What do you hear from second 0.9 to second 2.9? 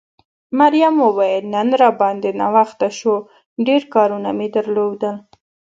وویل نن را باندې ناوخته